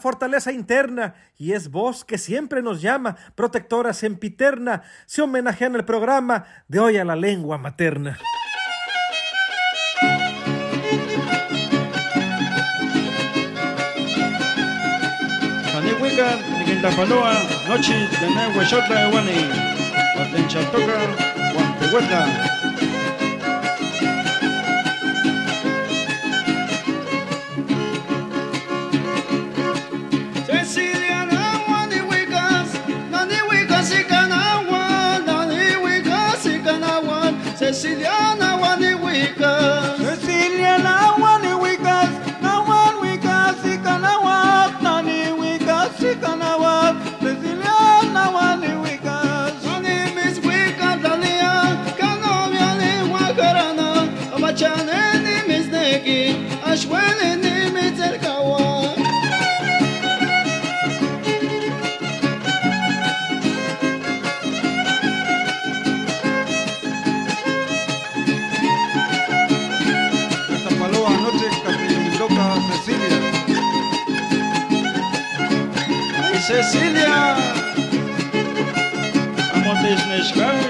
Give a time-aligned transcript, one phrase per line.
[0.00, 5.84] Fortaleza interna y es voz que siempre nos llama, protectora sempiterna, se homenajea en el
[5.84, 8.18] programa de hoy a la lengua materna.
[16.58, 17.32] Niquintapaloa,
[72.80, 73.20] Cecilia.
[76.24, 77.36] Ay, Cecilia.
[79.54, 80.69] Amontes Neshkawi.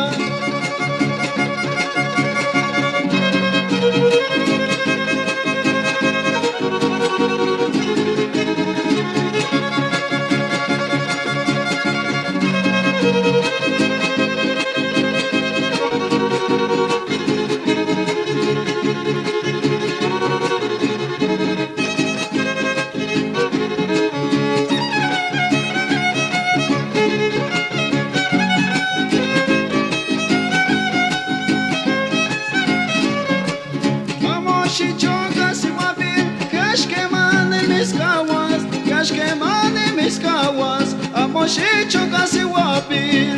[34.71, 42.25] chichoca si wapin, cash que mane mis kawas, cash que mane mis kawas, vamos chichoca
[42.25, 43.30] si wapin.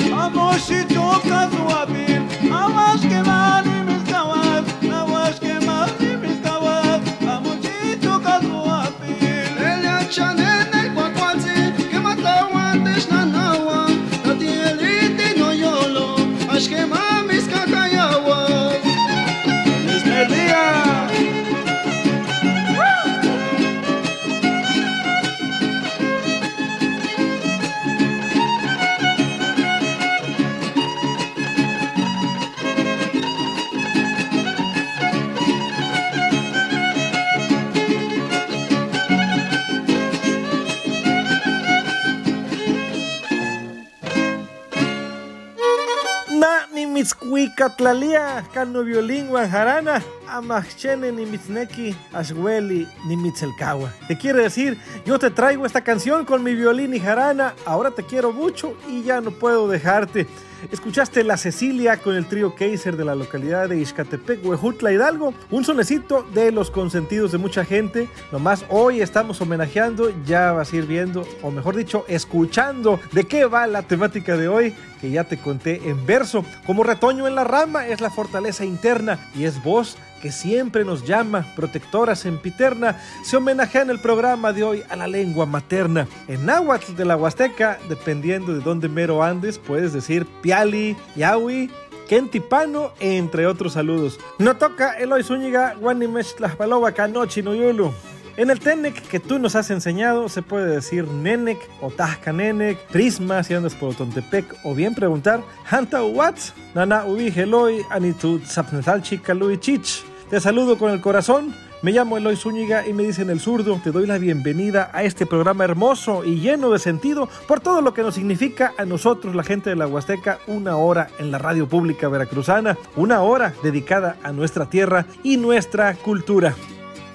[47.63, 53.89] Mitzcuicatlalia, cano violín guanjarana, amachene ni mitzneki, ashweli ni mitzelkawa.
[54.07, 58.03] Te quiere decir, yo te traigo esta canción con mi violín y jarana, ahora te
[58.03, 60.27] quiero mucho y ya no puedo dejarte.
[60.71, 65.33] Escuchaste La Cecilia con el trío Kaiser de la localidad de Ixcatepec, Huejutla, Hidalgo.
[65.51, 68.09] Un sonecito de los consentidos de mucha gente.
[68.31, 73.45] Nomás hoy estamos homenajeando, ya vas a ir viendo, o mejor dicho, escuchando de qué
[73.45, 76.45] va la temática de hoy, que ya te conté en verso.
[76.65, 81.05] Como retoño en la rama es la fortaleza interna y es voz que siempre nos
[81.05, 86.07] llama, protectora sempiterna, se homenajea en el programa de hoy a la lengua materna.
[86.29, 91.71] En náhuatl de la Huasteca, dependiendo de dónde mero andes, puedes decir piali, yahui,
[92.07, 94.19] kentipano, entre otros saludos.
[94.37, 97.91] No toca Eloy Zúñiga, Guanimesh Tlaxpaloa, Canochi, Noyulu.
[98.37, 102.77] En el Tenec que tú nos has enseñado se puede decir Nenec o Tajca Nenec,
[102.87, 106.37] Prisma si andas por Tontepec o bien preguntar Hanta Uwat,
[106.75, 110.03] Nana Ubi Heloi, Anitu Tzapnetalchi Kalui Chich.
[110.29, 111.55] Te saludo con el corazón.
[111.83, 113.77] Me llamo Eloy Zúñiga y me dicen el zurdo.
[113.83, 117.93] Te doy la bienvenida a este programa hermoso y lleno de sentido por todo lo
[117.93, 121.67] que nos significa a nosotros, la gente de la Huasteca, una hora en la radio
[121.67, 126.55] pública veracruzana, una hora dedicada a nuestra tierra y nuestra cultura.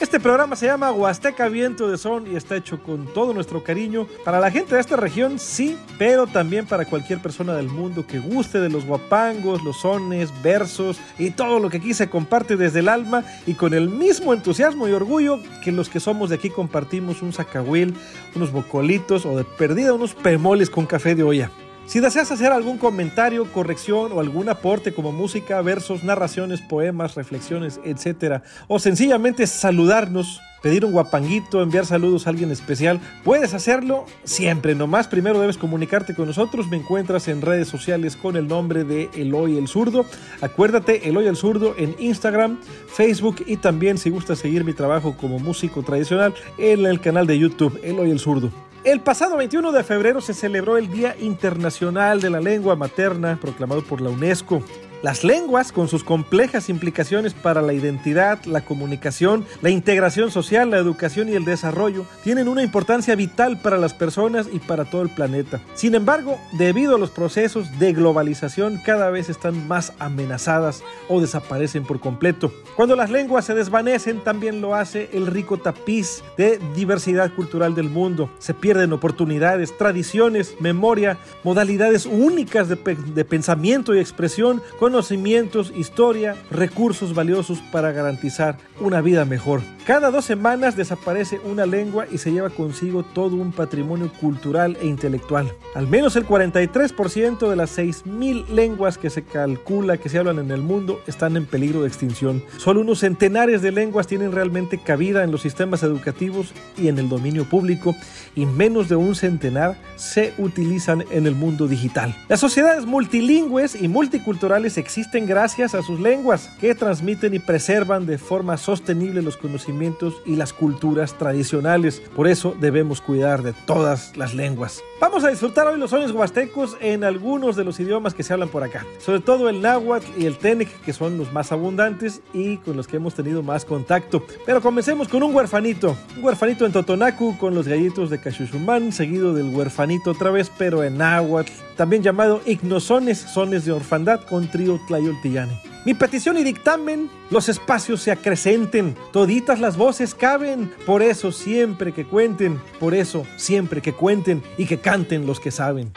[0.00, 4.06] Este programa se llama Huasteca Viento de Son y está hecho con todo nuestro cariño
[4.24, 8.20] para la gente de esta región, sí, pero también para cualquier persona del mundo que
[8.20, 12.78] guste de los guapangos, los sones, versos y todo lo que aquí se comparte desde
[12.78, 16.48] el alma y con el mismo entusiasmo y orgullo que los que somos de aquí
[16.48, 17.96] compartimos un sacahuil,
[18.36, 21.50] unos bocolitos o de perdida unos pemoles con café de olla.
[21.88, 27.81] Si deseas hacer algún comentario, corrección o algún aporte como música, versos, narraciones, poemas, reflexiones,
[27.82, 28.43] etc.
[28.67, 34.75] O sencillamente saludarnos, pedir un guapanguito, enviar saludos a alguien especial, puedes hacerlo siempre.
[34.75, 36.69] Nomás primero debes comunicarte con nosotros.
[36.69, 40.05] Me encuentras en redes sociales con el nombre de Eloy el Zurdo.
[40.43, 42.58] Acuérdate, Eloy el Zurdo en Instagram,
[42.88, 47.38] Facebook y también si gustas seguir mi trabajo como músico tradicional en el canal de
[47.38, 48.67] YouTube Eloy el Zurdo.
[48.84, 53.82] El pasado 21 de febrero se celebró el Día Internacional de la Lengua Materna, proclamado
[53.82, 54.62] por la UNESCO.
[55.00, 60.78] Las lenguas, con sus complejas implicaciones para la identidad, la comunicación, la integración social, la
[60.78, 65.10] educación y el desarrollo, tienen una importancia vital para las personas y para todo el
[65.10, 65.60] planeta.
[65.74, 71.84] Sin embargo, debido a los procesos de globalización, cada vez están más amenazadas o desaparecen
[71.84, 72.52] por completo.
[72.74, 77.88] Cuando las lenguas se desvanecen, también lo hace el rico tapiz de diversidad cultural del
[77.88, 78.30] mundo.
[78.38, 82.76] Se pierden oportunidades, tradiciones, memoria, modalidades únicas de,
[83.24, 89.61] pensamiento y expresión, conocimientos, historia, recursos valiosos para garantizar una vida mejor.
[89.85, 94.87] Cada dos semanas desaparece una lengua y se lleva consigo todo un patrimonio cultural e
[94.87, 95.52] intelectual.
[95.75, 100.50] Al menos el 43% de las 6.000 lenguas que se calcula que se hablan en
[100.50, 102.43] el mundo están en peligro de extinción.
[102.56, 107.11] Solo unos centenares de lenguas tienen realmente cabida en los sistemas educativos y en el
[107.11, 107.94] dominio público
[108.35, 112.14] y menos de un centenar se utilizan en el mundo digital.
[112.29, 118.19] Las sociedades multilingües y multiculturales existen gracias a sus lenguas, que transmiten y preservan de
[118.19, 122.00] forma sostenible los conocimientos y las culturas tradicionales.
[122.14, 124.82] Por eso debemos cuidar de todas las lenguas.
[125.00, 128.48] Vamos a disfrutar hoy los sueños huastecos en algunos de los idiomas que se hablan
[128.48, 132.56] por acá, sobre todo el náhuatl y el tenec, que son los más abundantes y
[132.56, 134.25] con los que hemos tenido más contacto.
[134.44, 139.34] Pero comencemos con un huerfanito, un huerfanito en Totonacu con los gallitos de Cachuchumán, seguido
[139.34, 145.58] del huerfanito otra vez, pero en náhuatl, también llamado ignosones, sones de orfandad con Tlayoltillane.
[145.86, 151.92] Mi petición y dictamen, los espacios se acrecenten, toditas las voces caben, por eso siempre
[151.92, 155.92] que cuenten, por eso siempre que cuenten y que canten los que saben.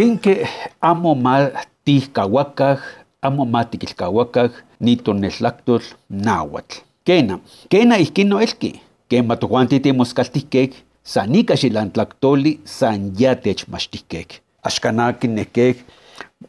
[0.00, 0.48] Kenke
[0.80, 2.78] amo matihkawakaj,
[3.20, 4.48] amo matikilkawakaj,
[4.80, 6.80] nitonelactol náhuatl.
[7.04, 7.36] Kena,
[7.68, 8.80] kena ihkin noelki,
[9.12, 10.72] kema tojuanti timoskaltihkek,
[11.04, 14.40] san ika xilantlactoli san ya techmachtihkek.
[14.64, 15.84] Axkanaki nehkek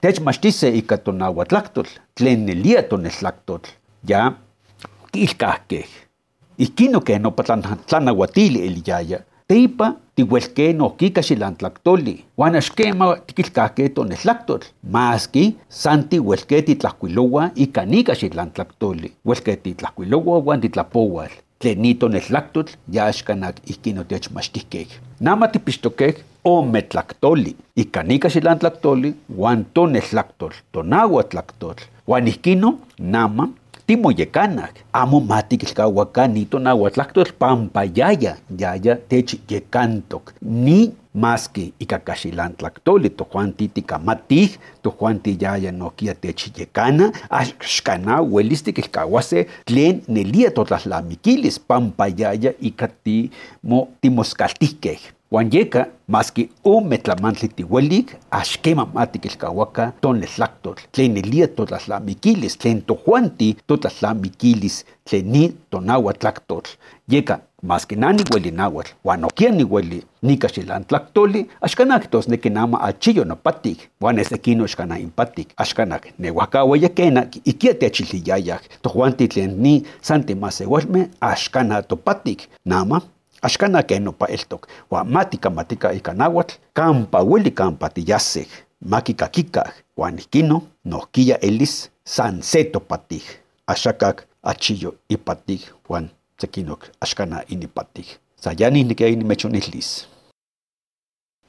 [0.02, 3.68] techmachtise ika tonahuatlactol, tlen nelia toneltlactol,
[4.08, 4.32] ya
[5.12, 5.90] kilkahkek.
[6.58, 9.20] Ihkin noken nopa tlanahuatili eliyaya,
[9.52, 14.62] teipa tihuelke nohkika xilantlactoli, uan axkema tikilkahke toneltlactol,
[14.94, 21.36] maski san tihuelke titlahkuiloua ika nika xilantlactoli, huelke titlahkuiloua uan titlapoual.
[21.60, 24.88] Tlen ni toneltlactol ya axkanak ihkin otechmachtihkek.
[25.20, 31.76] Nama tipixtokek ome tlactoli, ika nika xilantlactoli uan toneltlactol, tonahuatlactol.
[32.08, 33.50] Uan ihkino nama
[33.88, 40.34] timoyekanak, amo matikilkahuakan ni tonahuatlactol pampa yaya, yaya techyekantok.
[40.42, 50.52] Ni maski ika kaxilantlactoli tojuanti tikamatih, tojuanti yaya nokia techyekana, axkana uelis tikilkahuase tlen nelia
[50.52, 52.88] totlatlamikilis pampa yaya ika
[55.32, 55.32] timo, timoskaltihkeh.
[55.32, 64.86] Uan yeka, maski ome tlamantli tihuelik, axkema matikilkahuaka toneltlactol, tlen nelia totlatlamikilis, tlen tojuanti totlatlamikilis,
[65.10, 66.62] tlen ni tonahuatlactol.
[67.08, 73.90] Yeka, maski nani hueli nahuatl, uan nokia nihueli nika xilantlactoli, axkanak tosneki nama achiyo nopatik,
[74.02, 81.82] uan esekino axkana impatik, axkanak nehuakauaya kena, ikia techiliyayaj, tojuanti tlen ni san timaseualme, axkana
[81.82, 83.02] topatik, nama
[83.42, 88.48] axkana ken nopa eltok, uan matikamatika ika nahuatl, kampa ueli kampa tiyasej,
[88.86, 93.24] makikakikaj, uan ihkino nohkia elis san se topatik,
[93.68, 96.10] axakak achiyo ipatik, uan
[96.42, 98.20] sekinok axkana inipatik.
[98.36, 100.08] Sayani nikia inimechonihlis.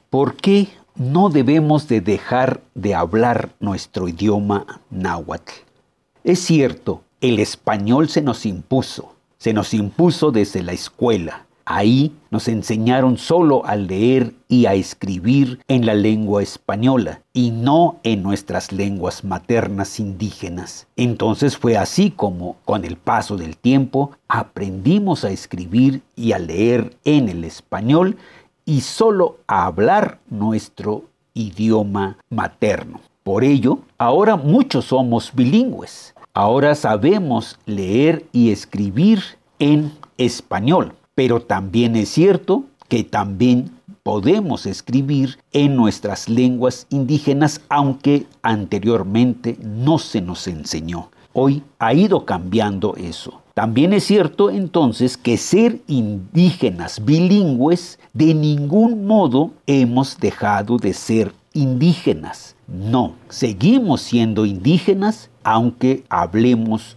[0.09, 5.53] ¿Por qué no debemos de dejar de hablar nuestro idioma náhuatl?
[6.23, 11.47] Es cierto, el español se nos impuso, se nos impuso desde la escuela.
[11.65, 17.99] Ahí nos enseñaron solo a leer y a escribir en la lengua española y no
[18.03, 20.87] en nuestras lenguas maternas indígenas.
[20.95, 26.97] Entonces fue así como, con el paso del tiempo, aprendimos a escribir y a leer
[27.05, 28.17] en el español
[28.65, 32.99] y solo a hablar nuestro idioma materno.
[33.23, 36.13] Por ello, ahora muchos somos bilingües.
[36.33, 39.21] Ahora sabemos leer y escribir
[39.59, 40.93] en español.
[41.15, 43.71] Pero también es cierto que también
[44.03, 51.09] podemos escribir en nuestras lenguas indígenas, aunque anteriormente no se nos enseñó.
[51.33, 53.41] Hoy ha ido cambiando eso.
[53.53, 61.33] También es cierto entonces que ser indígenas bilingües de ningún modo hemos dejado de ser
[61.53, 62.55] indígenas.
[62.67, 66.95] No, seguimos siendo indígenas aunque hablemos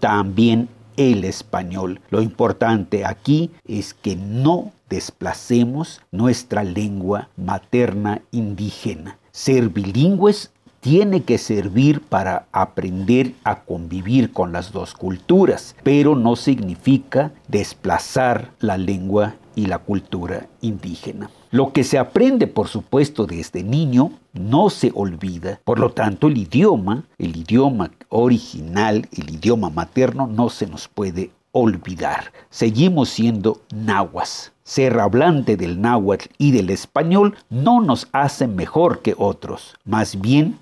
[0.00, 2.00] también el español.
[2.10, 9.18] Lo importante aquí es que no desplacemos nuestra lengua materna indígena.
[9.30, 10.50] Ser bilingües
[10.80, 18.52] tiene que servir para aprender a convivir con las dos culturas, pero no significa desplazar
[18.60, 21.30] la lengua y la cultura indígena.
[21.50, 25.60] Lo que se aprende, por supuesto, desde niño no se olvida.
[25.64, 31.32] Por lo tanto, el idioma, el idioma original, el idioma materno, no se nos puede
[31.50, 32.32] olvidar.
[32.50, 34.52] Seguimos siendo nahuas.
[34.62, 39.74] Ser hablante del náhuatl y del español no nos hace mejor que otros.
[39.84, 40.56] Más bien,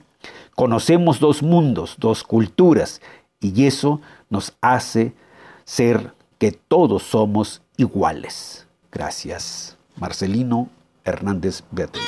[0.54, 3.02] conocemos dos mundos, dos culturas,
[3.40, 4.00] y eso
[4.30, 5.12] nos hace
[5.66, 8.65] ser que todos somos iguales.
[8.96, 9.76] Gracias.
[9.96, 10.70] Marcelino
[11.04, 12.02] Hernández Beatriz.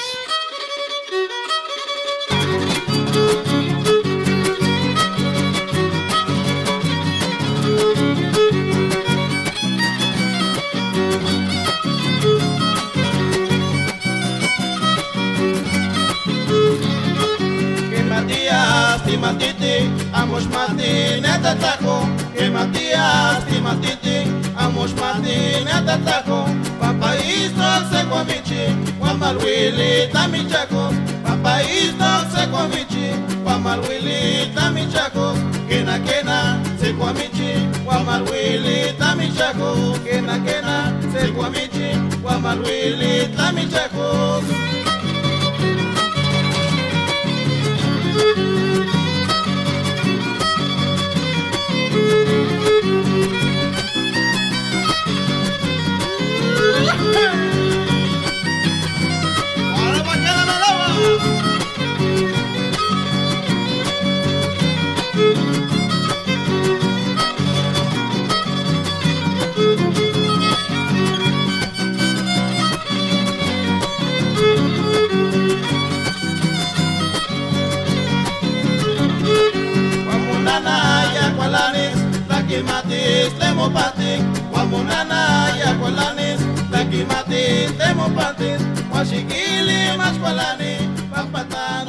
[18.09, 22.09] Matías, Timatiti, amos Mati, neta taco.
[22.35, 24.24] Que Matías, Timatiti,
[24.57, 26.46] amos Mati, neta taco.
[26.81, 30.90] Papa Istro se comichi, Wamalwili, Tamichaco.
[31.22, 33.12] Papa Istro se comichi,
[33.44, 35.35] Wamalwili, Tamichaco.
[35.68, 39.98] Kena kena, se comichi, Wamalwili, Tamichaco.
[40.04, 41.88] Kena kena, se comichi,
[42.24, 43.98] Wamalwili, Tamichaco.
[44.09, 44.78] Ahora va
[82.48, 85.22] κυματής θέμω πάντης Μα μου να να
[85.58, 88.61] για κολλάνης Τα κυματής θέμω πάντης
[88.92, 90.74] Μα σηκύλη μας κολλάνη
[91.12, 91.88] Παπατάνο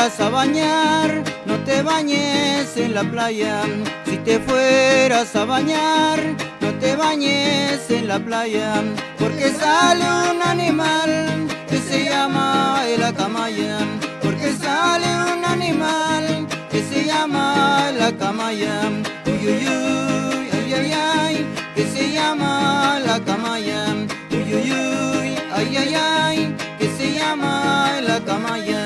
[0.00, 3.60] fueras a bañar, no te bañes en la playa.
[4.06, 6.18] Si te fueras a bañar,
[6.62, 8.82] no te bañes en la playa.
[9.18, 13.76] Porque sale un animal que se llama el acamaya.
[14.22, 18.80] Porque sale un animal que se llama el acamaya.
[19.26, 23.84] Uy, uy, uy, ay, ay, ay, que se llama la camaya.
[24.30, 28.79] Uy, uy, uy, ay, ay, ay, que se llama la camaya.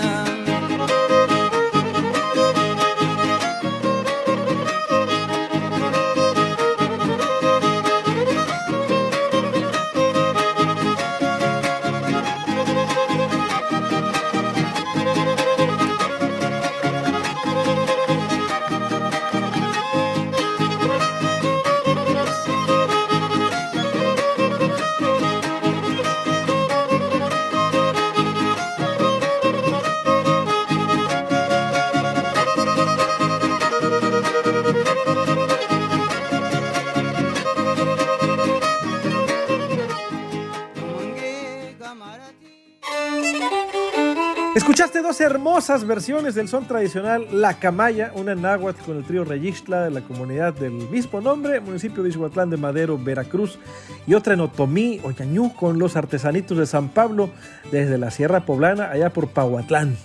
[45.24, 49.90] Hermosas versiones del son tradicional La Camaya, una en náhuatl con el trío Reyixtla de
[49.90, 53.58] la comunidad del mismo nombre, municipio de Ixhuatlán de Madero, Veracruz,
[54.06, 57.30] y otra en Otomí, Oñañú, con los artesanitos de San Pablo
[57.72, 59.96] desde la Sierra Poblana, allá por Pahuatlán.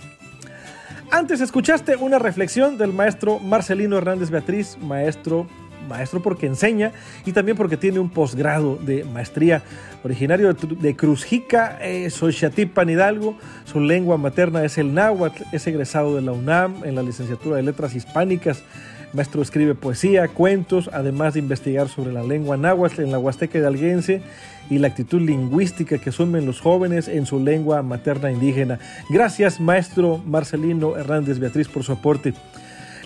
[1.12, 5.48] Antes escuchaste una reflexión del maestro Marcelino Hernández Beatriz, maestro
[5.90, 6.94] maestro porque enseña
[7.26, 9.62] y también porque tiene un posgrado de maestría
[10.04, 13.38] originario de, Cruzjica, eh, Xochatipan, Hidalgo.
[13.66, 17.64] Su lengua materna es el náhuatl, es egresado de la UNAM en la licenciatura de
[17.64, 18.64] Letras Hispánicas.
[19.12, 24.22] Maestro escribe poesía, cuentos, además de investigar sobre la lengua náhuatl en la Huasteca hidalguense
[24.70, 28.80] y la actitud lingüística que asumen los jóvenes en su lengua materna indígena.
[29.10, 32.36] Gracias, maestro Marcelino Hernández Beatriz, por su aporte.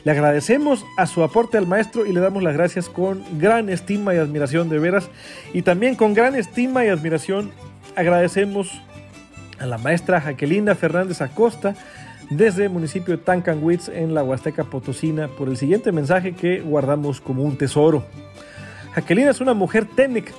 [0.04, 4.14] Le agradecemos a su aporte al maestro y le damos las gracias con gran estima
[4.14, 5.10] y admiración de veras.
[5.54, 7.52] Y también con gran estima y admiración
[7.96, 8.82] agradecemos
[9.60, 11.76] a la maestra Jaquelina Fernández Acosta
[12.30, 17.22] desde el municipio de Tancanwitz en la Huasteca Potosina por el siguiente mensaje que guardamos
[17.22, 18.04] como un tesoro.
[18.94, 20.34] Jaquelina es una mujer técnica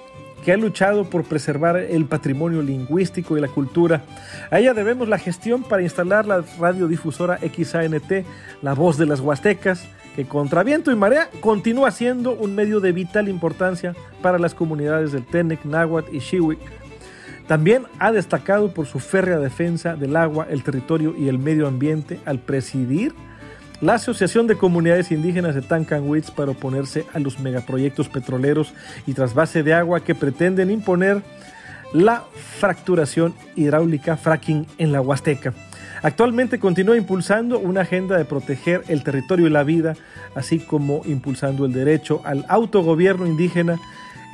[0.45, 4.03] que ha luchado por preservar el patrimonio lingüístico y la cultura.
[4.51, 8.27] A ella debemos la gestión para instalar la radiodifusora XANT,
[8.63, 12.93] La Voz de las Huastecas, que contra viento y marea continúa siendo un medio de
[12.93, 16.61] vital importancia para las comunidades del Tenec, Náhuatl y Xihuic.
[17.47, 22.21] También ha destacado por su férrea defensa del agua, el territorio y el medio ambiente
[22.25, 23.15] al presidir
[23.85, 28.73] la Asociación de Comunidades Indígenas de Tancanwitz para oponerse a los megaproyectos petroleros
[29.07, 31.23] y trasvase de agua que pretenden imponer
[31.93, 32.25] la
[32.59, 35.53] fracturación hidráulica fracking en la Huasteca.
[36.03, 39.97] Actualmente continúa impulsando una agenda de proteger el territorio y la vida,
[40.35, 43.79] así como impulsando el derecho al autogobierno indígena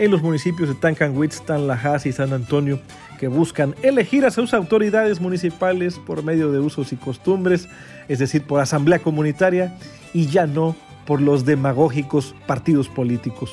[0.01, 2.81] en los municipios de Tancanwitz, Tanlajas y San Antonio,
[3.19, 7.69] que buscan elegir a sus autoridades municipales por medio de usos y costumbres,
[8.09, 9.77] es decir, por asamblea comunitaria
[10.15, 10.75] y ya no
[11.07, 13.53] por los demagógicos partidos políticos.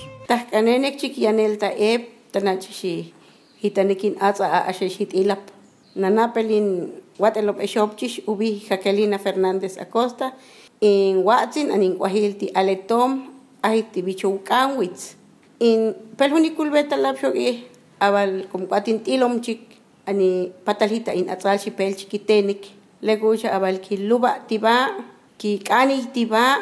[5.96, 10.36] nanapelin watelop eshopchish ubi Jaquelina Fernández Acosta
[10.80, 13.34] in watsin anin kwahilti aletom
[13.64, 15.17] ahiti bichoukanwitz
[15.60, 17.66] in pelhunikul beta lapshok eh
[18.00, 19.62] abal kumkatin tilomchik
[20.06, 22.70] ani pataljita in atzalchi pelchi kitenik
[23.02, 24.94] legucha abal ki luba tiba
[25.38, 26.62] ki kani tiba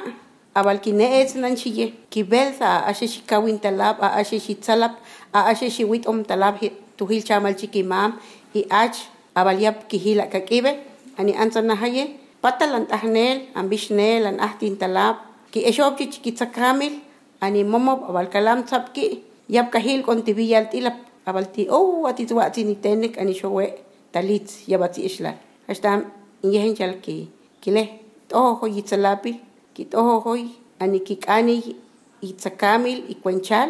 [0.56, 4.96] abal ki neets nanchiye ki belsa asheshi kawin talab a asheshi tsalab
[5.36, 6.56] a asheshi wit om talab
[6.98, 8.16] tuhil chamal chiki mam
[8.56, 10.80] i ach abal yap ki hila kakibe.
[11.20, 15.20] Ani antsanahaye patalan tahnel ambishnel an ahtin talab
[15.52, 17.00] ki eshobchi chiki tsakamil
[17.42, 22.64] ani momob abal kalam tsapki yap kahil kon tibiyal tilap abal ti oh ati tuwati
[22.64, 23.66] ni tenek ani showe
[24.14, 26.12] talit yabati ishlal hashtam
[26.44, 27.30] yehen ki
[27.62, 27.84] kile
[28.30, 29.38] toho ho yitzalapil
[29.74, 30.44] ki toho hoy
[30.80, 31.76] ani ki kani
[32.22, 33.70] itzakamil ikwenchal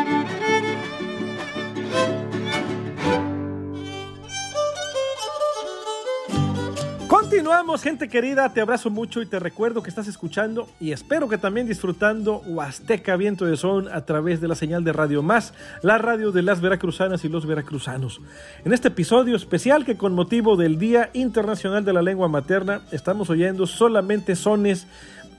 [7.61, 11.37] Continuamos, gente querida, te abrazo mucho y te recuerdo que estás escuchando y espero que
[11.37, 15.99] también disfrutando Huasteca Viento de Son a través de la señal de Radio Más, la
[15.99, 18.19] radio de las veracruzanas y los veracruzanos.
[18.65, 23.29] En este episodio especial que con motivo del Día Internacional de la Lengua Materna estamos
[23.29, 24.87] oyendo solamente sones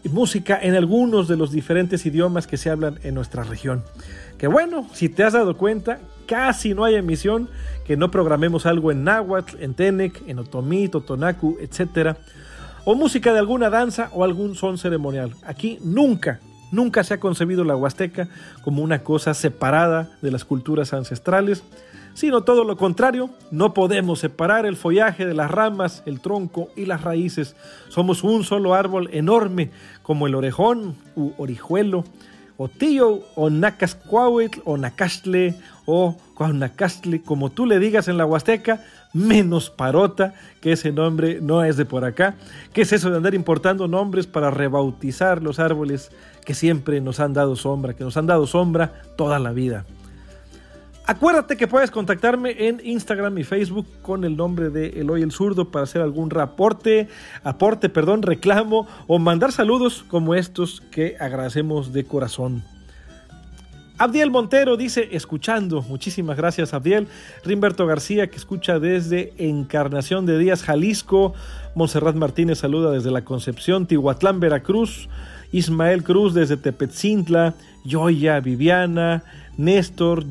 [0.04, 3.82] y música en algunos de los diferentes idiomas que se hablan en nuestra región.
[4.38, 7.48] Que bueno, si te has dado cuenta, casi no hay emisión
[7.84, 12.16] que no programemos algo en náhuatl, en tenec, en otomí, totonacu, etc.
[12.84, 15.34] O música de alguna danza o algún son ceremonial.
[15.44, 18.28] Aquí nunca, nunca se ha concebido la huasteca
[18.62, 21.62] como una cosa separada de las culturas ancestrales,
[22.14, 26.86] sino todo lo contrario, no podemos separar el follaje de las ramas, el tronco y
[26.86, 27.56] las raíces.
[27.88, 29.70] Somos un solo árbol enorme,
[30.02, 32.04] como el orejón u orijuelo,
[32.58, 35.54] o tío, o nacascuahuitl, o nacastle,
[35.86, 38.80] o cuauhnacastle, como tú le digas en la Huasteca,
[39.12, 42.34] menos parota, que ese nombre no es de por acá.
[42.72, 46.10] ¿Qué es eso de andar importando nombres para rebautizar los árboles
[46.44, 49.84] que siempre nos han dado sombra, que nos han dado sombra toda la vida?
[51.04, 55.68] Acuérdate que puedes contactarme en Instagram y Facebook con el nombre de Eloy el Zurdo
[55.70, 57.08] para hacer algún reporte,
[57.42, 62.62] aporte, perdón, reclamo o mandar saludos como estos que agradecemos de corazón.
[63.98, 67.08] Abdiel Montero dice, escuchando, muchísimas gracias Abdiel.
[67.44, 71.34] Rimberto García que escucha desde Encarnación de Díaz, Jalisco.
[71.74, 75.08] Monserrat Martínez saluda desde La Concepción, Tihuatlán, Veracruz.
[75.52, 77.54] Ismael Cruz desde Tepetzintla.
[77.88, 79.24] Joya, Viviana,
[79.56, 80.24] Néstor,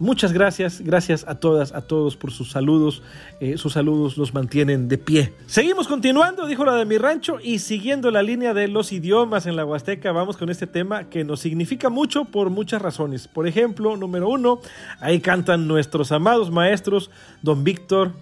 [0.00, 3.02] Muchas gracias, gracias a todas, a todos por sus saludos.
[3.40, 5.32] Eh, sus saludos los mantienen de pie.
[5.46, 9.56] Seguimos continuando, dijo la de mi rancho, y siguiendo la línea de los idiomas en
[9.56, 13.26] la Huasteca, vamos con este tema que nos significa mucho por muchas razones.
[13.26, 14.60] Por ejemplo, número uno,
[15.00, 17.10] ahí cantan nuestros amados maestros,
[17.42, 18.12] don Víctor,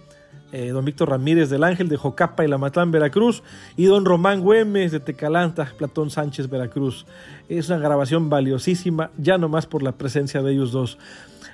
[0.53, 3.43] eh, don Víctor Ramírez del Ángel de Jocapa y La Matlán, Veracruz,
[3.77, 7.05] y don Román Güemes de Tecalanta, Platón Sánchez, Veracruz.
[7.49, 10.99] Es una grabación valiosísima, ya nomás por la presencia de ellos dos.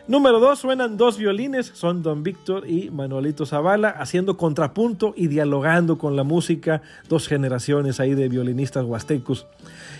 [0.09, 5.97] Número dos, suenan dos violines, son Don Víctor y Manuelito Zavala, haciendo contrapunto y dialogando
[5.97, 9.47] con la música, dos generaciones ahí de violinistas huastecos.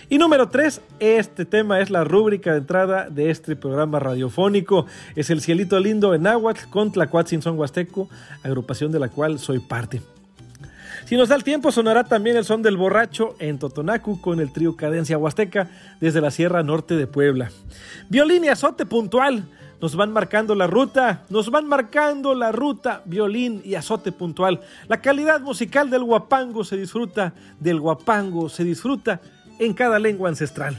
[0.09, 5.29] Y número tres, este tema es la rúbrica de entrada de este programa radiofónico, es
[5.29, 8.09] El Cielito Lindo en Nahuatl con Tlacuatzin Son Huasteco,
[8.43, 10.01] agrupación de la cual soy parte.
[11.05, 14.53] Si nos da el tiempo, sonará también el son del borracho en Totonacu con el
[14.53, 17.51] trío Cadencia Huasteca desde la Sierra Norte de Puebla.
[18.09, 19.43] Violín y azote puntual
[19.83, 24.61] nos van marcando la ruta, nos van marcando la ruta, violín y azote puntual.
[24.87, 29.19] La calidad musical del guapango se disfruta, del guapango se disfruta
[29.59, 30.77] en cada lengua ancestral.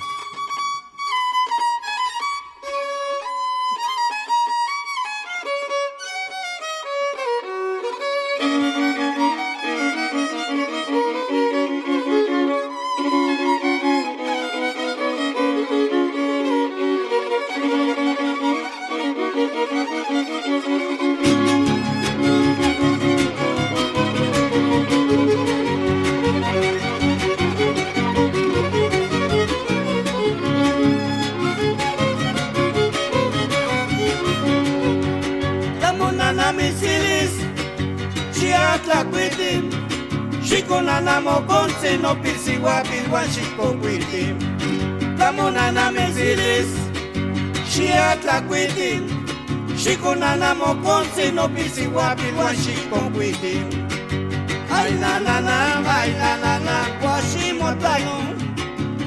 [36.35, 37.33] na mi silis
[38.37, 39.39] She act like with
[40.45, 44.39] She kuna na mo konse no pisi wapi wa she cook with him
[45.17, 46.71] Tamuna na mi silis
[47.69, 48.77] She act like with
[49.79, 53.41] She kuna na mo konse no pisi wapi wa she cook with
[54.71, 58.17] Ay na na na, ay na na na, washimo tayo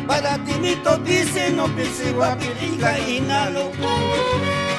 [0.08, 3.72] Para ti mi dice no pisi wapi inga inalo.
[3.76, 4.77] Ay na na na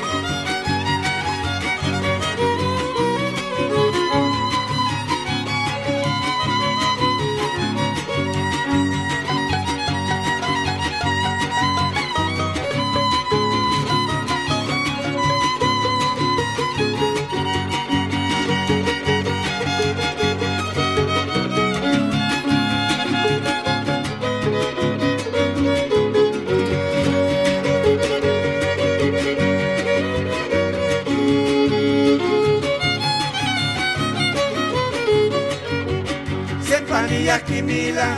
[37.69, 38.17] kimila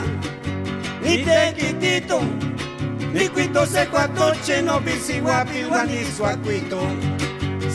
[1.03, 2.21] ni tekitito
[3.13, 6.81] ni cuito se cuatoche no bisiwapi waniswa cuito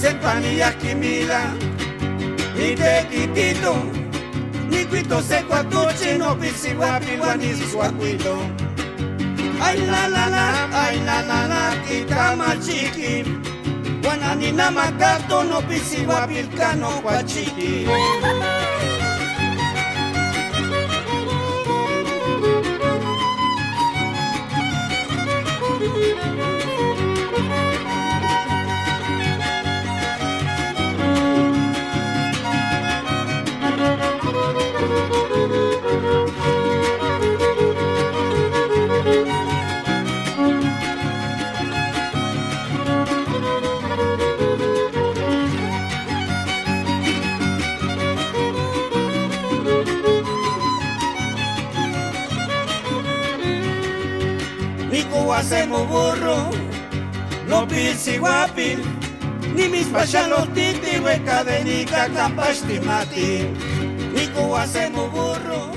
[0.01, 1.53] sepani ya kimila
[2.57, 3.77] ni tekitito
[4.71, 8.39] ni cuito se cuatoche no bisiwapi waniswa cuito
[9.63, 13.25] ay la la la ay la la la kitama chiki
[14.09, 16.89] wananina makato no bisiwapi kano
[58.15, 58.77] guapi,
[59.55, 63.49] ni mis pachalos titi, hueca de nica, capastimati,
[64.15, 65.73] ni hacemos burro,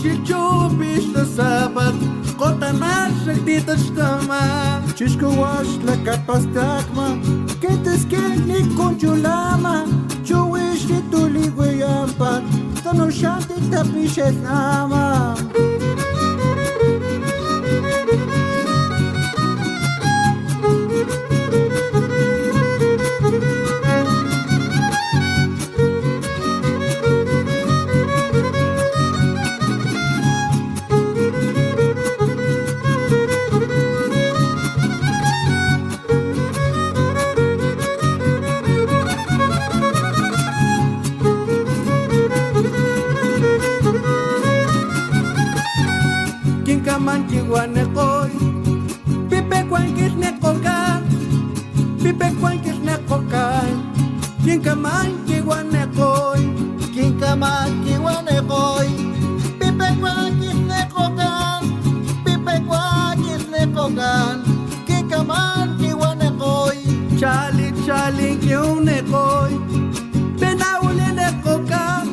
[0.00, 1.94] Hoje تشوف صابت
[2.38, 7.20] قطع معشك دي تشتمع تشكو واش لك باستاكما
[7.62, 9.86] كي تسكيني كنتو لاما
[10.24, 12.42] تشويش لتولي ويامبا
[12.84, 15.34] تنو شانتي تبيشت ناما
[47.50, 47.74] guan
[49.26, 51.02] pipe guan kit nekokan
[51.98, 53.74] pipe guan kit nekokan
[54.46, 56.46] kin kaman ki guan nekoi
[56.94, 58.22] kin kaman ki guan
[59.58, 61.60] pipe guan kit nekokan
[62.22, 64.46] pipe guan kit nekokan
[64.86, 65.90] kin kaman ki
[67.18, 69.58] chali chali ki un nekoi
[70.38, 72.06] penaule nekokan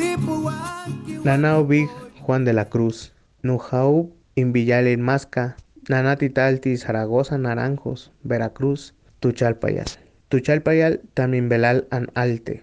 [0.00, 0.88] lipuan
[1.28, 1.92] Lanao Big
[2.24, 3.12] Juan de la Cruz.
[3.44, 5.56] Nujau Invillal Masca,
[5.88, 9.86] Nanatitalti Zaragoza Naranjos, Veracruz, Tuchalpayal.
[10.28, 12.62] Tuchalpayal también Belal an Alte,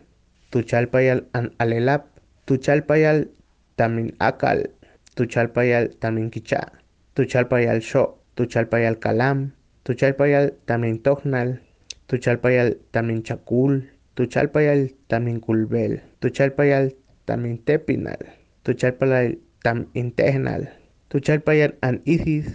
[0.52, 2.06] Tuchalpayal an Alelap,
[2.46, 3.30] Tuchalpayal
[3.76, 4.70] también Akal,
[5.16, 6.72] Tuchalpayal también Quichá,
[7.14, 9.52] Tuchalpayal Sho, Tuchalpayal Calam,
[9.84, 11.62] Tuchalpayal también Tognal,
[12.08, 16.96] Tuchalpayal también Chacul, Tuchalpayal también Culbel, Tuchalpayal
[17.26, 18.20] también Tepinal,
[18.64, 20.72] Tuchalpayal tam Integnal,
[21.16, 22.52] Tuchalpayal an Isis,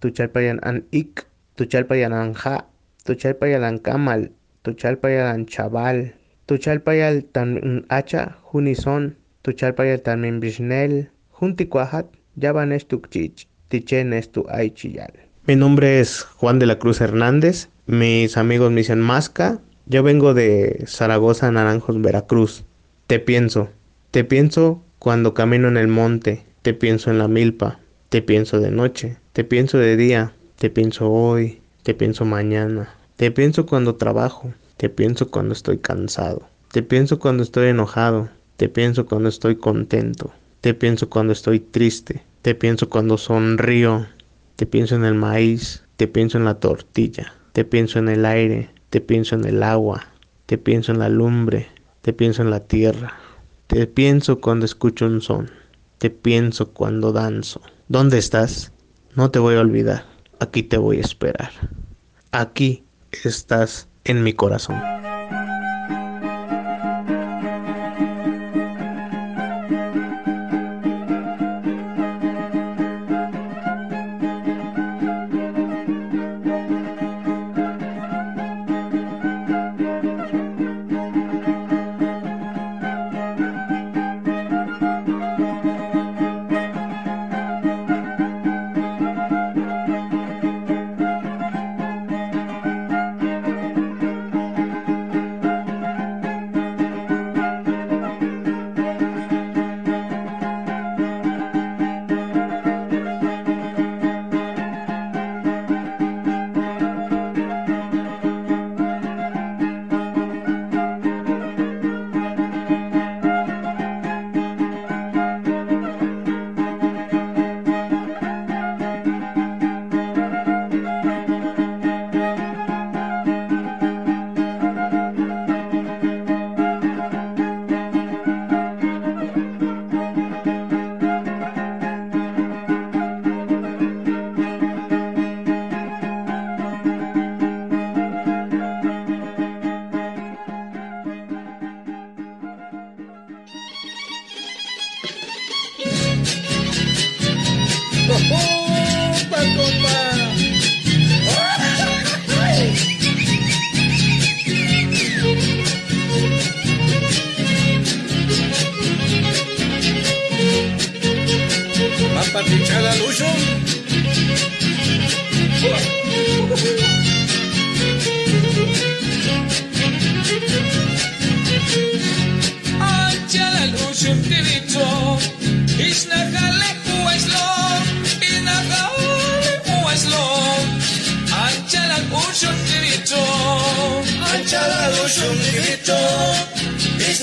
[0.00, 1.26] Tuchalpayal an Ik,
[1.58, 2.64] Tuchalpayal an Ja,
[3.04, 4.32] Tuchalpayal an Kamal,
[4.64, 6.14] Tuchalpayal an Chaval,
[6.46, 12.06] Tuchalpayal también Hacha, Junison, Tuchalpayal también Bishnel, Junticuajat,
[12.36, 15.12] Yabanes Tukchich, Tichenes tu Aichiyal.
[15.44, 20.32] Mi nombre es Juan de la Cruz Hernández, mis amigos me dicen Masca, yo vengo
[20.32, 22.64] de Zaragoza, Naranjos, Veracruz.
[23.06, 23.68] Te pienso,
[24.12, 28.70] te pienso cuando camino en el monte, te pienso en la milpa, te pienso de
[28.70, 34.54] noche, te pienso de día, te pienso hoy, te pienso mañana, te pienso cuando trabajo,
[34.78, 40.32] te pienso cuando estoy cansado, te pienso cuando estoy enojado, te pienso cuando estoy contento,
[40.62, 44.06] te pienso cuando estoy triste, te pienso cuando sonrío,
[44.56, 48.70] te pienso en el maíz, te pienso en la tortilla, te pienso en el aire,
[48.88, 50.06] te pienso en el agua,
[50.46, 51.68] te pienso en la lumbre,
[52.00, 53.12] te pienso en la tierra,
[53.66, 55.50] te pienso cuando escucho un son,
[55.98, 57.60] te pienso cuando danzo.
[57.90, 58.70] ¿Dónde estás?
[59.14, 60.04] No te voy a olvidar,
[60.40, 61.50] aquí te voy a esperar.
[62.32, 62.84] Aquí
[63.24, 64.76] estás en mi corazón.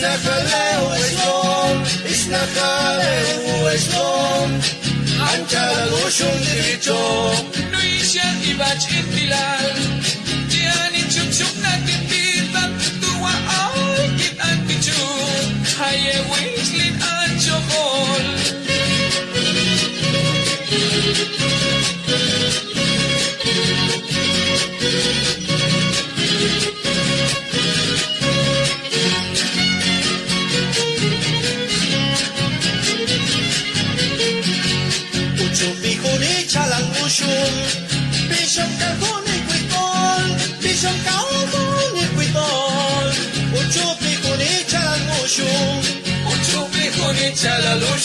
[0.05, 4.61] Es tan lejos el sol, está ciego el espón,
[5.19, 7.33] ancha rojo individuo,
[7.71, 7.79] no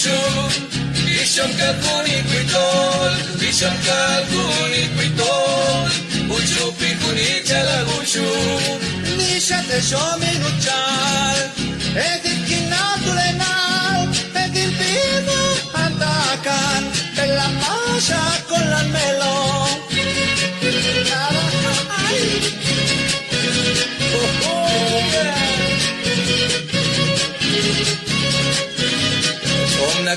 [0.01, 0.51] chalang ushum
[1.05, 5.91] Bishop kahuni kwitol Bishop kahuni kwitol
[6.37, 8.81] Uchu pijuni chalang ushum
[9.19, 11.39] Nisha te yo minuchal.
[11.97, 15.41] Es el quinato lenal, el vivo
[15.75, 16.83] atacan,
[17.17, 19.60] de la malla con la melón.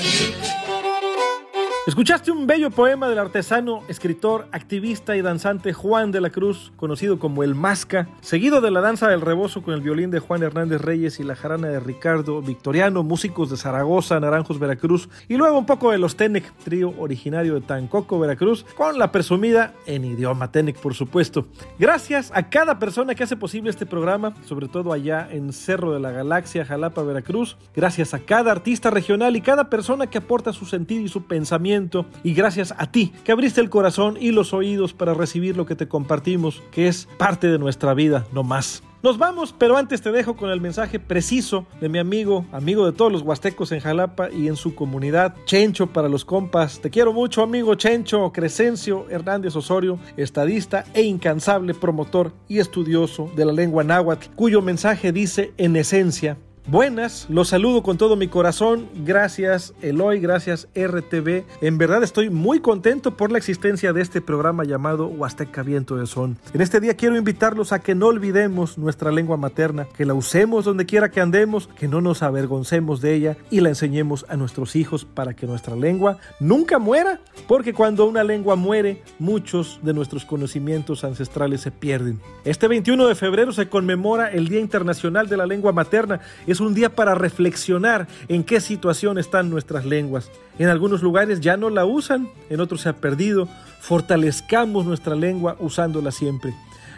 [0.00, 0.53] Con aquí.
[1.86, 7.18] Escuchaste un bello poema del artesano, escritor, activista y danzante Juan de la Cruz, conocido
[7.18, 10.80] como El Masca, seguido de la danza del rebozo con el violín de Juan Hernández
[10.80, 15.66] Reyes y la jarana de Ricardo Victoriano, músicos de Zaragoza, Naranjos, Veracruz, y luego un
[15.66, 20.78] poco de los Tenec, trío originario de Tancoco, Veracruz, con la presumida en idioma Tenec,
[20.78, 21.48] por supuesto.
[21.78, 26.00] Gracias a cada persona que hace posible este programa, sobre todo allá en Cerro de
[26.00, 27.58] la Galaxia, Jalapa, Veracruz.
[27.76, 31.73] Gracias a cada artista regional y cada persona que aporta su sentido y su pensamiento
[32.22, 35.74] y gracias a ti que abriste el corazón y los oídos para recibir lo que
[35.74, 38.82] te compartimos, que es parte de nuestra vida, no más.
[39.02, 42.92] Nos vamos, pero antes te dejo con el mensaje preciso de mi amigo, amigo de
[42.92, 46.80] todos los huastecos en Jalapa y en su comunidad, Chencho para los compas.
[46.80, 53.44] Te quiero mucho, amigo Chencho Crescencio Hernández Osorio, estadista e incansable promotor y estudioso de
[53.44, 58.88] la lengua náhuatl, cuyo mensaje dice en esencia, Buenas, los saludo con todo mi corazón.
[59.04, 61.44] Gracias Eloy, gracias RTV.
[61.60, 66.06] En verdad estoy muy contento por la existencia de este programa llamado Huasteca Viento de
[66.06, 66.38] Son.
[66.54, 70.64] En este día quiero invitarlos a que no olvidemos nuestra lengua materna, que la usemos
[70.64, 74.74] donde quiera que andemos, que no nos avergoncemos de ella y la enseñemos a nuestros
[74.74, 80.24] hijos para que nuestra lengua nunca muera, porque cuando una lengua muere, muchos de nuestros
[80.24, 82.22] conocimientos ancestrales se pierden.
[82.46, 86.20] Este 21 de febrero se conmemora el Día Internacional de la Lengua Materna.
[86.54, 90.30] Es un día para reflexionar en qué situación están nuestras lenguas.
[90.56, 93.48] En algunos lugares ya no la usan, en otros se ha perdido.
[93.80, 96.54] Fortalezcamos nuestra lengua usándola siempre.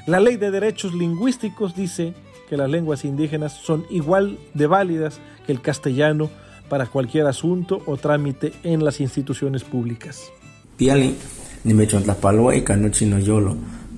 [0.06, 2.12] La ley de derechos lingüísticos dice
[2.50, 6.28] que las lenguas indígenas son igual de válidas que el castellano
[6.68, 10.30] para cualquier asunto o trámite en las instituciones públicas.
[10.76, 11.16] Piali,
[11.64, 13.56] ni me y canochino yolo.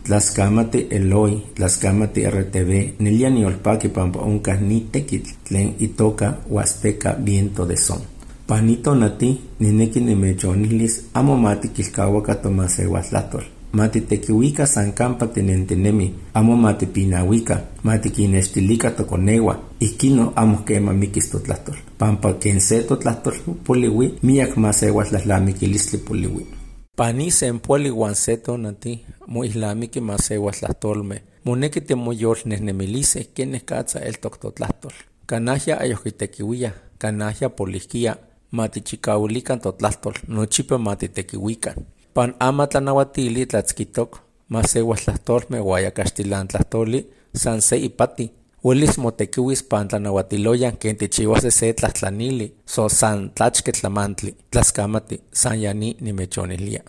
[0.09, 7.77] Tlaskamati Eloy, Tlaskamati RTV, Niliani Olpaki Pampa Unca ni Tekitl, Tlen Itoka, Huasteca, Viento de
[7.77, 8.01] Son.
[8.47, 13.43] Panito nati, nineki nimechonilis, amo mati kilkawaka tomase huaslatol.
[13.73, 21.77] Mati tekiwika sankampa tenentenemi, amo mati pinawika, mati kinestilika tokonewa, ikino amo kema mikis totlatol.
[21.99, 23.35] Pampa kense totlatol
[23.65, 26.58] poliwi, miak masewas laslamikilistli poliwi.
[26.99, 31.23] Pani se empueli guanceto nati, mu islamiki masewas tolme.
[31.45, 34.91] Moneki te moyor nesnemilice, quienes katza el toctotlastol.
[35.27, 38.17] Canajia ayojitequiwia, canajia polisquia,
[38.51, 41.75] matichicaulican totlastol, nochipe matitequiwican.
[42.15, 48.31] Pan ama tlanawatili tlatzquitok, masewas tlastolme guaya castilan tlastoli, san se ipati.
[48.65, 55.97] Uelis motequiuis pan tlanawatiloyan ken tichiuase se tlahtlanili, so san tlachque tlamantli, tlaskamati, san yani
[56.01, 56.83] nimechonilia.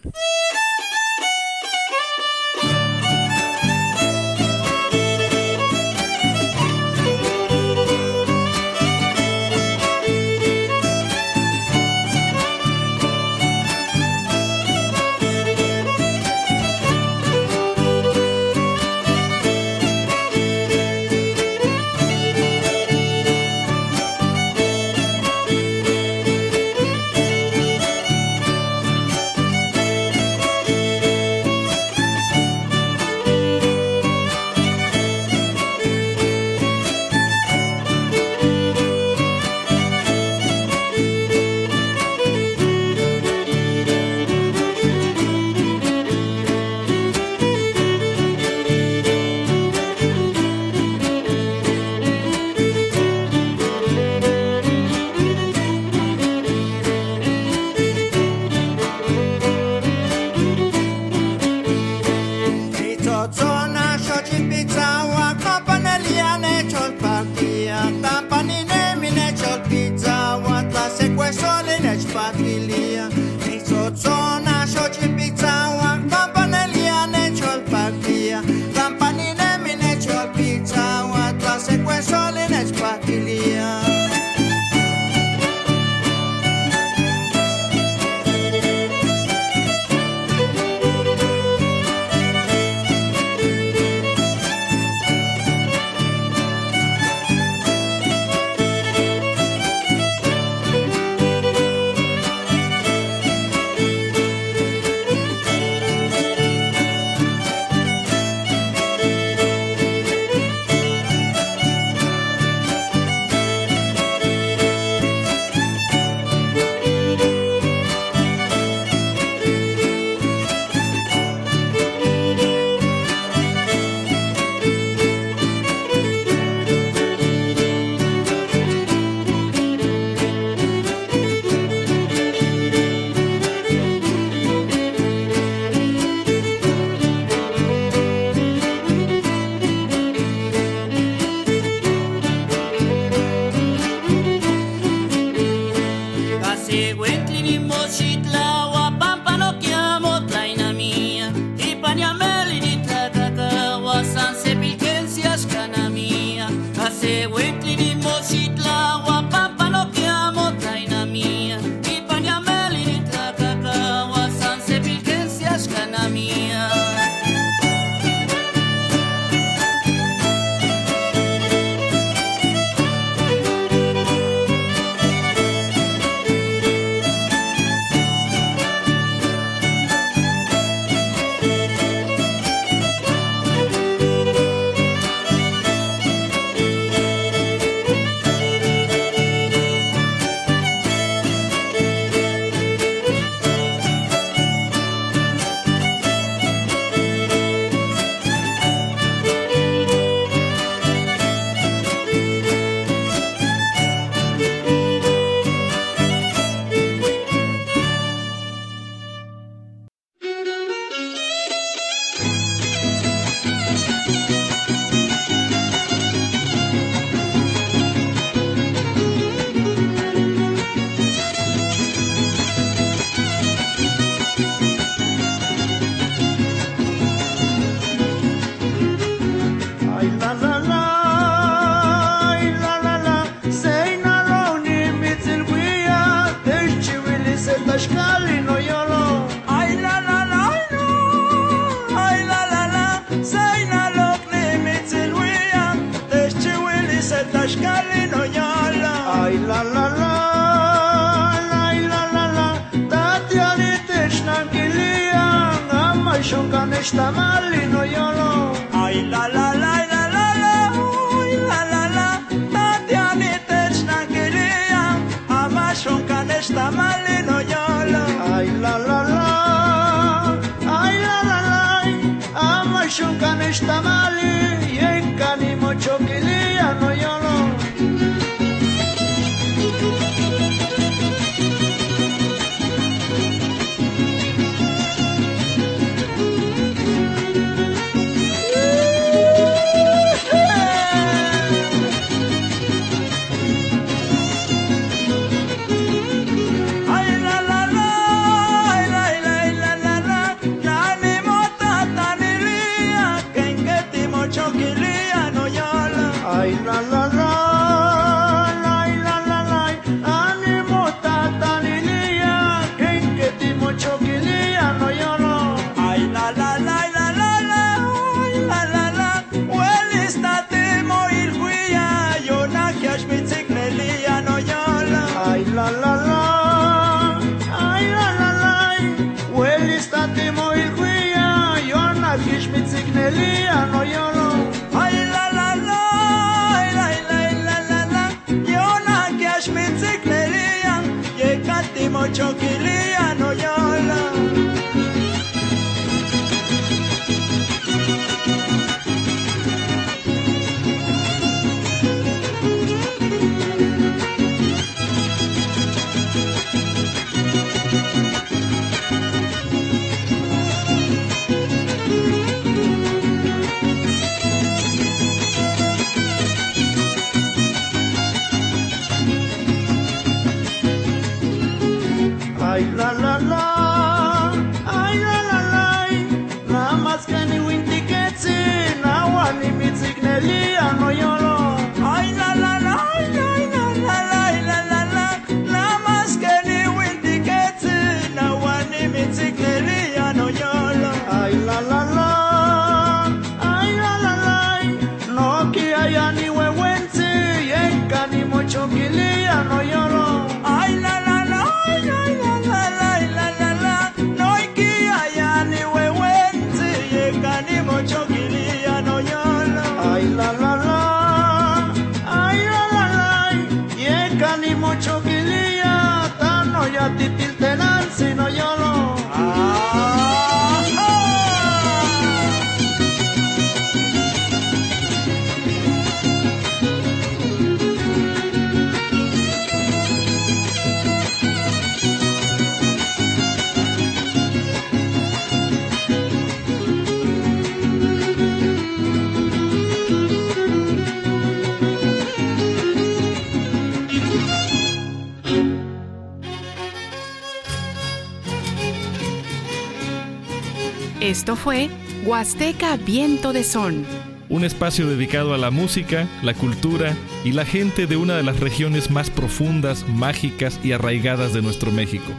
[451.10, 451.72] Esto fue
[452.06, 453.84] Huasteca Viento de Son.
[454.30, 458.40] Un espacio dedicado a la música, la cultura y la gente de una de las
[458.40, 462.12] regiones más profundas, mágicas y arraigadas de nuestro México,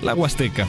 [0.00, 0.66] la Huasteca.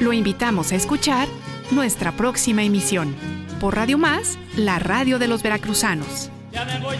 [0.00, 1.28] Lo invitamos a escuchar
[1.70, 3.14] nuestra próxima emisión
[3.60, 6.32] por Radio Más, la radio de los veracruzanos.
[6.50, 6.96] Ya me voy